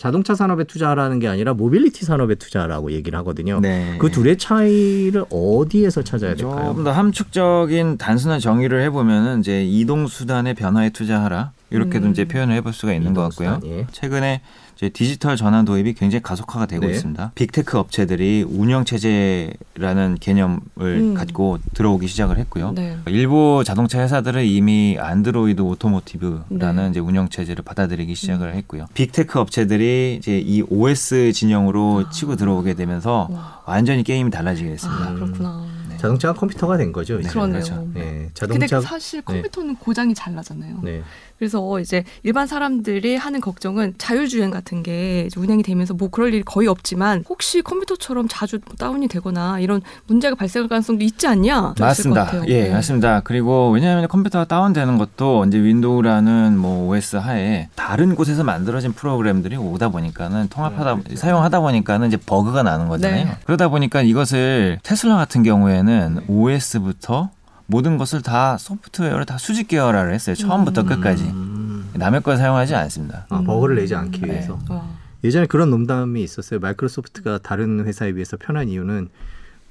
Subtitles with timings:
[0.00, 3.60] 자동차 산업에 투자하라는 게 아니라 모빌리티 산업에 투자라고 얘기를 하거든요.
[3.60, 3.98] 네.
[3.98, 6.68] 그 둘의 차이를 어디에서 찾아야 될까요?
[6.68, 12.10] 조금 더 함축적인 단순한 정의를 해보면은 이제 이동 수단의 변화에 투자하라 이렇게도 음.
[12.12, 13.60] 이제 표현을 해볼 수가 있는 것 같고요.
[13.64, 13.86] 예.
[13.92, 14.40] 최근에
[14.80, 16.92] 이제 디지털 전환 도입이 굉장히 가속화가 되고 네.
[16.92, 17.32] 있습니다.
[17.34, 21.14] big tech 업체들이 운영 체제라는 개념을 음.
[21.14, 22.72] 갖고 들어오기 시작을 했고요.
[22.72, 22.96] 네.
[23.08, 26.90] 일부 자동차 회사들은 이미 Android Automotive라는 네.
[26.90, 28.86] 이제 운영 체제를 받아들이기 시작을 했고요.
[28.94, 32.10] big tech 업체들이 이제 이 OS 진영으로 아.
[32.10, 33.62] 치고 들어오게 되면서 와.
[33.66, 35.10] 완전히 게임이 달라지게 됐습니다.
[35.10, 35.66] 아, 그렇구나.
[36.00, 36.02] 네.
[36.02, 37.20] 자동차가 컴퓨터가 된 거죠.
[37.20, 37.28] 이제.
[37.28, 37.62] 그러네요.
[37.62, 37.86] 그렇죠.
[37.96, 40.78] 예, 근데 자동차 사실 컴퓨터는 고장이 잘 나잖아요.
[40.82, 41.02] 네.
[41.38, 46.42] 그래서 이제 일반 사람들이 하는 걱정은 자율주행 같은 게 이제 운행이 되면서 뭐 그럴 일이
[46.42, 51.74] 거의 없지만 혹시 컴퓨터처럼 자주 뭐 다운이 되거나 이런 문제가 발생할 가능성도 있지 않냐?
[51.80, 52.24] 맞습니다.
[52.26, 52.44] 같아요.
[52.48, 52.70] 예, 네.
[52.70, 53.20] 맞습니다.
[53.20, 59.88] 그리고 왜냐하면 컴퓨터가 다운되는 것도 이제 윈도우라는 뭐 OS 하에 다른 곳에서 만들어진 프로그램들이 오다
[59.88, 61.20] 보니까는 통합하다 네, 그렇죠.
[61.20, 63.24] 사용하다 보니까는 이제 버그가 나는 거잖아요.
[63.24, 63.30] 네.
[63.46, 65.89] 그러다 보니까 이것을 테슬라 같은 경우에는
[66.28, 67.30] OS부터
[67.66, 70.34] 모든 것을 다 소프트웨어를 다 수직 계열화를 했어요.
[70.34, 70.86] 처음부터 음.
[70.86, 71.90] 끝까지 음.
[71.94, 73.26] 남의 걸 사용하지 않습니다.
[73.28, 74.32] 아, 버그를 내지 않기 네.
[74.32, 74.58] 위해서.
[74.68, 74.84] 와.
[75.22, 76.60] 예전에 그런 농담이 있었어요.
[76.60, 79.08] 마이크로소프트가 다른 회사에 비해서 편한 이유는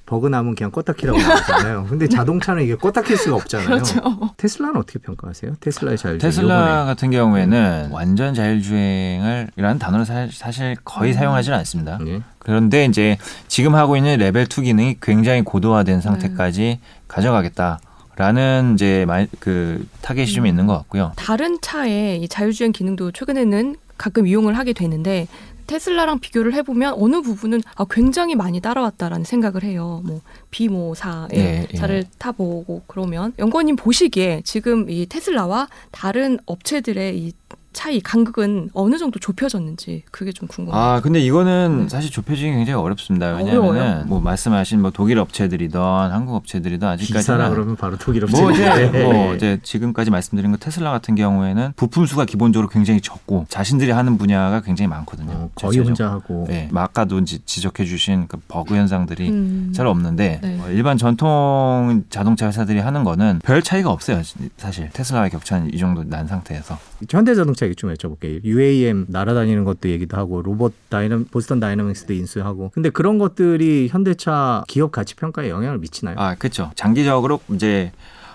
[0.10, 1.86] 버그 나면 그냥 껐다 키라고 나오잖아요.
[1.88, 3.68] 근데 자동차는 이게 껐다 킬 수가 없잖아요.
[3.68, 4.02] 그렇죠.
[4.38, 5.58] 테슬라는 어떻게 평가하세요?
[5.60, 6.20] 테슬라의 자율주행.
[6.32, 6.86] 테슬라 요번에.
[6.86, 12.00] 같은 경우에는 완전 자율주행을 이라는 단어를 사- 사실 거의 사용하지는 않습니다.
[12.08, 12.22] 예.
[12.40, 17.80] 그런데 이제 지금 하고 있는 레벨 2 기능이 굉장히 고도화된 상태까지 가져가겠다
[18.16, 21.12] 라는 이제 말, 그 타겟이 좀 있는 것 같고요.
[21.18, 25.28] 다른 차의 이 자율주행 기능도 최근에는 가끔 이용을 하게 되는데
[25.70, 30.02] 테슬라랑 비교를 해보면 어느 부분은 아, 굉장히 많이 따라왔다라는 생각을 해요.
[30.04, 31.78] 뭐 B모사의 예, 예.
[31.78, 37.34] 차를 타보고 그러면 연구원님 보시기에 지금 이 테슬라와 다른 업체들의 이
[37.80, 40.78] 차이 간극은 어느 정도 좁혀졌는지 그게 좀 궁금해요.
[40.78, 41.88] 아 근데 이거는 네.
[41.88, 43.34] 사실 좁혀지기 굉장히 어렵습니다.
[43.36, 43.72] 어려워요?
[43.72, 48.42] 왜냐하면 뭐 말씀하신 뭐 독일 업체들이던 한국 업체들이던 기사라 아직까지는 그러면 바로 독일 업체.
[48.42, 53.46] 뭐 이제 뭐 이제 지금까지 말씀드린 거 테슬라 같은 경우에는 부품 수가 기본적으로 굉장히 적고
[53.48, 55.32] 자신들이 하는 분야가 굉장히 많거든요.
[55.32, 55.88] 어, 거의 전체적으로.
[55.88, 56.46] 혼자 하고.
[56.50, 59.72] 네, 뭐 아까도 지적해주신 그 버그 현상들이 음.
[59.74, 60.60] 잘 없는데 네.
[60.62, 64.22] 어, 일반 전통 자동차 회사들이 하는 거는 별 차이가 없어요.
[64.58, 66.78] 사실 테슬라와 격차는 이 정도 난 상태에서.
[67.10, 68.44] 현대자동차 얘기 좀 여쭤볼게요.
[68.44, 72.72] UAM 날아다니는 것도 얘기도 하고 로봇 다이나 보스턴 다이나믹스도 인수하고.
[72.74, 76.16] 근데 그런 것들이 현대차 기업 가치 평가에 영향을 미치나요?
[76.18, 76.72] 아 그렇죠.
[76.76, 77.92] 장기적으로 이제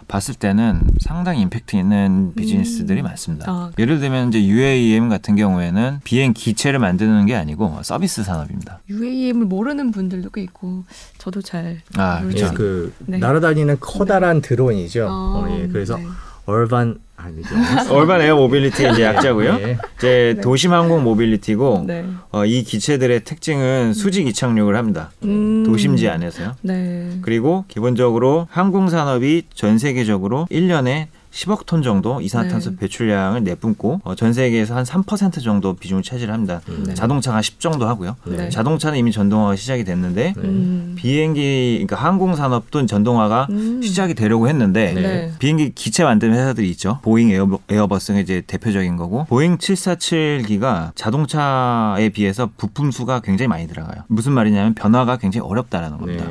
[0.07, 3.51] 봤을 때는 상당히 임팩트 있는 비즈니스들이 많습니다.
[3.51, 8.81] 아, 예를 들면 이제 UAM 같은 경우에는 비행 기체를 만드는 게 아니고 서비스 산업입니다.
[8.91, 10.85] UAM을 모르는 분들도 꽤 있고
[11.17, 12.37] 저도 잘아 모르죠.
[12.37, 12.55] 예, 그렇죠.
[12.55, 13.17] 그 네.
[13.17, 15.07] 날아다니는 커다란 드론이죠.
[15.09, 16.05] 아, 어, 예, 그래서 네.
[16.47, 17.55] Urban 아니죠.
[17.91, 19.59] Urban Air Mobility 이제 약자고요.
[19.61, 19.79] 예.
[19.97, 20.41] 이제 네.
[20.41, 22.05] 도심 항공 모빌리티고 네.
[22.33, 25.11] 어, 이 기체들의 특징은 수직 이착륙을 합니다.
[25.25, 25.65] 음.
[25.65, 26.57] 도심지 안에서요.
[26.63, 27.19] 네.
[27.23, 32.77] 그리고 기본적으로 항공 산업이 전 세계적으로 1년에 10억 톤 정도 이산화탄소 네.
[32.77, 36.61] 배출량을 내뿜고 어, 전 세계에서 한 3% 정도 비중을 차지를 합니다.
[36.87, 36.95] 네.
[36.95, 38.17] 자동차가 10 정도 하고요.
[38.25, 38.49] 네.
[38.49, 40.43] 자동차는 이미 전동화가 시작이 됐는데 네.
[40.43, 40.95] 음.
[40.97, 43.83] 비행기 그러니까 항공 산업도 전동화가 음.
[43.83, 45.33] 시작이 되려고 했는데 네.
[45.41, 47.01] 비행기 기체 만드는 회사들이 있죠.
[47.03, 54.05] 보잉 에어, 에어버스가 이제 대표적인 거고 보잉 747기가 자동차에 비해서 부품 수가 굉장히 많이 들어가요.
[54.07, 56.27] 무슨 말이냐면 변화가 굉장히 어렵다라는 겁니다.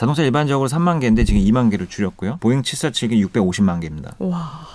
[0.00, 0.06] 네.
[0.06, 2.38] 자동차 일반적으로 3만 개인데 지금 2만 개로 줄였고요.
[2.40, 4.14] 보잉 747기 650만 개입니다.
[4.18, 4.66] 와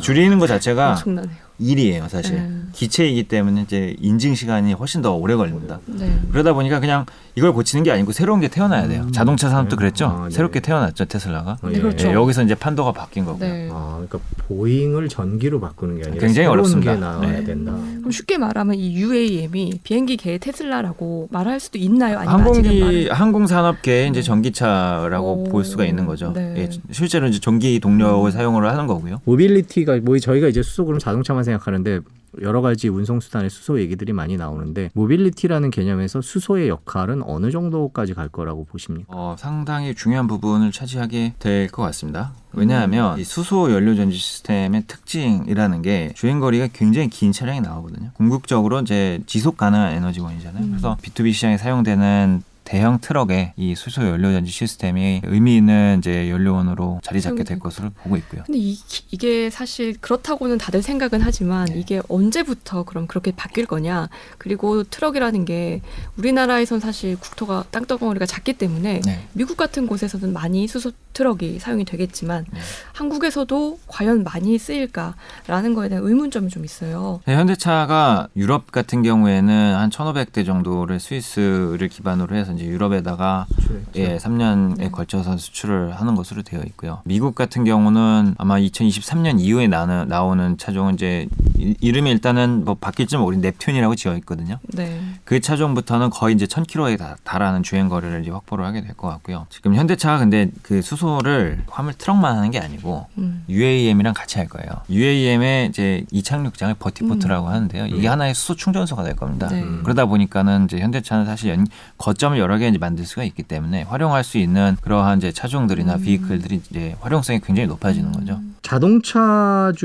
[0.00, 1.47] 줄이는 것 자체가 엄청나네요.
[1.58, 2.36] 일이에요, 사실.
[2.36, 2.50] 네.
[2.72, 5.80] 기체이기 때문에 이제 인증 시간이 훨씬 더 오래 걸립니다.
[5.86, 6.18] 네.
[6.30, 7.04] 그러다 보니까 그냥
[7.34, 9.02] 이걸 고치는 게 아니고 새로운 게 태어나야 돼요.
[9.06, 9.12] 음.
[9.12, 9.76] 자동차 산업도 네.
[9.76, 10.06] 그랬죠.
[10.06, 10.30] 아, 네.
[10.34, 11.58] 새롭게 태어났죠, 테슬라가.
[11.62, 12.08] 어, 네, 그렇죠.
[12.08, 13.40] 예, 여기서 이제 판도가 바뀐 거고요.
[13.48, 13.68] 네.
[13.72, 16.94] 아, 그러니까 보잉을 전기로 바꾸는 게 아니라 굉장히 새로운 어렵습니다.
[16.94, 17.44] 게 나와야 네.
[17.44, 17.72] 된다.
[17.72, 22.18] 그럼 쉽게 말하면 이 UAM이 비행기 계의 테슬라라고 말할 수도 있나요?
[22.18, 24.22] 아니면 항공기 아직은 항공 산업계의 이제 네.
[24.22, 26.32] 전기차라고 오, 볼 수가 있는 거죠.
[26.32, 26.54] 네.
[26.56, 29.20] 예, 실제로 이제 전기 동력을 사용을 하는 거고요.
[29.24, 32.00] 모빌리티가 뭐 저희가 이제 수소 그럼 자동차만 생각하는데
[32.42, 38.28] 여러 가지 운송 수단의 수소 얘기들이 많이 나오는데 모빌리티라는 개념에서 수소의 역할은 어느 정도까지 갈
[38.28, 39.06] 거라고 보십니까?
[39.08, 42.32] 어, 상당히 중요한 부분을 차지하게 될 것 같습니다.
[42.52, 42.60] 음.
[42.60, 48.10] 왜냐하면 이 수소 연료 전지 시스템의 특징이라는 게 주행 거리가 굉장히 긴 차량이 나오거든요.
[48.14, 50.62] 궁극적으로 이제 지속 가능한 에너지원이잖아요.
[50.64, 50.68] 음.
[50.70, 57.00] 그래서 B2B 시장에 사용되는 대형 트럭에 이 수소 연료 전지 시스템이 의미 있는 이제 연료원으로
[57.02, 58.42] 자리 잡게 될 것으로 보고 있고요.
[58.44, 58.78] 근데 이,
[59.10, 61.78] 이게 사실 그렇다고는 다들 생각은 하지만 네.
[61.78, 65.80] 이게 언제부터 그럼 그렇게 바뀔 거냐 그리고 트럭이라는 게
[66.18, 69.26] 우리나라에선 사실 국토가 땅덩어리가 작기 때문에 네.
[69.32, 72.60] 미국 같은 곳에서는 많이 수소 트럭이 사용이 되겠지만 네.
[72.92, 77.20] 한국에서도 과연 많이 쓰일까라는 거에 대한 의문점이 좀 있어요.
[77.24, 83.46] 네, 현대차가 유럽 같은 경우에는 한 1,500대 정도를 스위스를 기반으로 해서 이제 유럽에다가
[83.94, 84.90] 예, 3년에 네.
[84.90, 87.00] 걸쳐서 수출을 하는 것으로 되어 있고요.
[87.04, 91.26] 미국 같은 경우는 아마 2023년 이후에 나는, 나오는 차종은 이제
[91.56, 94.58] 이- 이름이 일단은 뭐 바뀔지 모르는 넵튠이라고 지어 있거든요.
[94.74, 95.00] 네.
[95.24, 99.46] 그 차종부터는 거의 이제 1000km에 다, 달하는 주행 거리를 이제 확보를 하게 될 것 같고요.
[99.50, 103.44] 지금 현대차가 근데 그 수소를 화물 트럭만 하는 게 아니고 음.
[103.48, 104.68] UAM이랑 같이 할 거예요.
[104.90, 107.86] UAM의 이제 이착륙장을 버티포트라고 하는데요.
[107.86, 109.48] 이게 하나의 수소 충전소가 될 겁니다.
[109.48, 109.64] 네.
[109.84, 111.66] 그러다 보니까는 이제 현대차는 사실 연-
[111.98, 116.02] 거점을 여러 개 이제 만들 수가 있기 때문에 활용할 수 있는 그러한 이제 차종들이나 음.
[116.02, 118.40] 비이클들이 이제 활용성이 굉장히 높아지는 거죠.
[118.62, 119.76] 자동차주는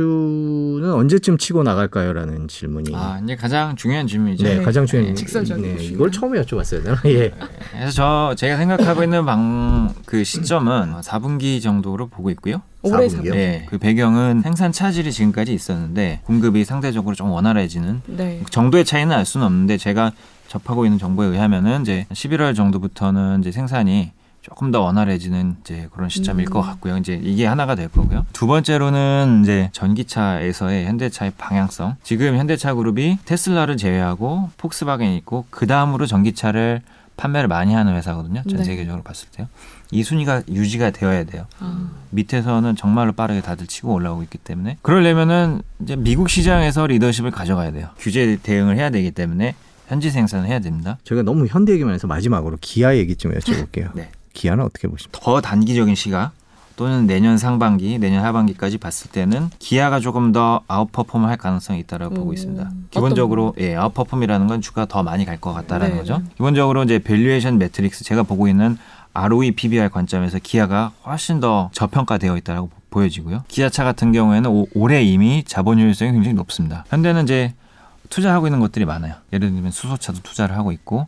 [0.93, 2.95] 언제쯤 치고 나갈까요?라는 질문이.
[2.95, 4.45] 아 이제 가장 중요한 질문이죠.
[4.45, 4.63] 네, 네.
[4.63, 5.93] 가장 중요한 직설적이고 네, 중요한.
[5.93, 7.03] 이걸 처음에 여쭤봤어요.
[7.11, 7.33] 예.
[7.73, 9.73] 그래서 저 제가 생각하고 있는 방
[10.05, 12.61] 그 시점은 4분기 정도로 보고 있고요.
[12.83, 13.31] 올해 4분기요?
[13.31, 18.43] 네, 그 배경은 생산 차질이 지금까지 있었는데 공급이 상대적으로 좀 원활해지는 네.
[18.49, 20.11] 정도의 차이는 알 수는 없는데 제가
[20.53, 24.11] 접하고 있는 정보에 의하면은 이제 11월 정도부터는 이제 생산이
[24.41, 26.51] 조금 더 원활해지는 이제 그런 시점일 음.
[26.51, 26.97] 것 같고요.
[26.97, 28.25] 이제 이게 하나가 될 거고요.
[28.33, 31.95] 두 번째로는 이제 전기차에서의 현대차의 방향성.
[32.03, 36.81] 지금 현대차 그룹이 테슬라를 제외하고 폭스바겐이 있고 그 다음으로 전기차를
[37.15, 38.43] 판매를 많이 하는 회사거든요.
[38.43, 38.63] 전 네.
[38.63, 39.47] 세계적으로 봤을 때요.
[39.91, 41.45] 이 순위가 유지가 되어야 돼요.
[41.59, 47.71] 아, 밑에서는 정말로 빠르게 다들 치고 올라오고 있기 때문에 그러려면은 이제 미국 시장에서 리더십을 가져가야
[47.71, 47.89] 돼요.
[47.97, 49.55] 규제 대응을 해야 되기 때문에
[49.93, 50.97] 현지 생산을 해야 됩니다.
[51.03, 53.89] 저희가 너무 현대 얘기만 해서 마지막으로 기아 얘기 좀 여쭤볼게요.
[53.95, 54.09] 네.
[54.33, 55.19] 기아는 어떻게 보십니까?
[55.21, 56.31] 더 단기적인 시각
[56.75, 62.29] 또는 내년 상반기, 내년 하반기까지 봤을 때는 기아가 조금 더 아웃퍼폼을 할 가능성이 있다고 보고
[62.31, 62.71] 오, 있습니다.
[62.89, 65.99] 기본적으로 예, 아웃퍼폼이라는 건 주가 더 많이 갈 것 같다라는 네.
[65.99, 66.23] 거죠.
[66.35, 68.77] 기본적으로 이제 valuation metrics 제가 보고 있는
[69.13, 73.43] ROE, PBR 관점에서 기아가 훨씬 더 저평가되어 있다고 보여지고요.
[73.47, 76.85] 기아차 같은 경우에는 오- 올해 이미 자본 효율성이 굉장히 높습니다.
[76.89, 77.53] 현대는 이제
[78.13, 79.15] 투자하고 있는 것들이 많아요.
[79.33, 81.07] 예를 들면 수소차도 투자를 하고 있고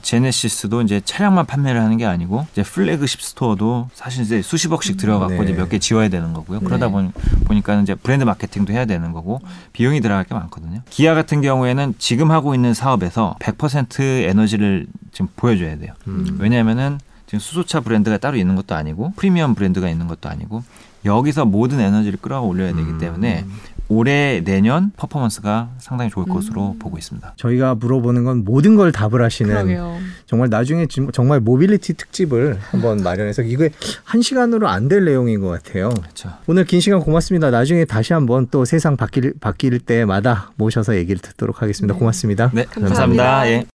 [0.00, 5.44] 제네시스도 이제 차량만 판매를 하는 게 아니고 이제 플래그십 스토어도 사실 이제 수십억씩 들어갖고 네.
[5.44, 6.60] 이제 몇 개 지어야 되는 거고요.
[6.60, 6.92] 그러다 네.
[6.92, 7.10] 보니,
[7.44, 9.40] 보니까 이제 브랜드 마케팅도 해야 되는 거고
[9.74, 10.80] 비용이 들어갈 게 많거든요.
[10.88, 15.92] 기아 같은 경우에는 지금 하고 있는 사업에서 100% 에너지를 지금 보여줘야 돼요.
[16.06, 16.36] 음.
[16.40, 20.62] 왜냐하면은 지금 수소차 브랜드가 따로 있는 것도 아니고 프리미엄 브랜드가 있는 것도 아니고
[21.04, 22.98] 여기서 모든 에너지를 끌어올려야 되기 음.
[22.98, 23.44] 때문에
[23.88, 26.34] 올해 내년 퍼포먼스가 상당히 좋을 음.
[26.34, 27.34] 것으로 보고 있습니다.
[27.36, 29.96] 저희가 물어보는 건 모든 걸 답을 하시는 그러게요.
[30.26, 33.70] 정말 나중에 지- 정말 모빌리티 특집을 한번 마련해서 이게
[34.04, 35.88] 한 시간으로 안 될 내용인 것 같아요.
[35.90, 36.30] 그렇죠.
[36.46, 37.50] 오늘 긴 시간 고맙습니다.
[37.50, 41.92] 나중에 다시 한번 또 세상 바뀔 바뀔 때마다 모셔서 얘기를 듣도록 하겠습니다.
[41.94, 41.98] 네.
[41.98, 42.50] 고맙습니다.
[42.54, 42.88] 네, 감사합니다.
[43.24, 43.48] 감사합니다.
[43.50, 43.64] 예.